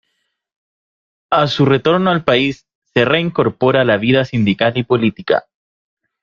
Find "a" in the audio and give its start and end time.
1.29-1.45, 3.81-3.85